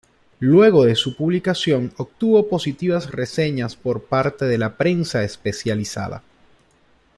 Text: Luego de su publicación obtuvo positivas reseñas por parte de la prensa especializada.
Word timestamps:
Luego 0.39 0.85
de 0.85 0.95
su 0.95 1.15
publicación 1.15 1.93
obtuvo 1.97 2.49
positivas 2.49 3.11
reseñas 3.11 3.75
por 3.75 4.01
parte 4.05 4.45
de 4.45 4.57
la 4.57 4.75
prensa 4.75 5.23
especializada. 5.23 6.23